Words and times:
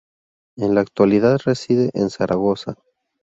En 0.57 0.73
la 0.73 0.81
actualidad 0.81 1.37
reside 1.45 1.91
en 1.93 2.09
Zaragoza. 2.09 2.73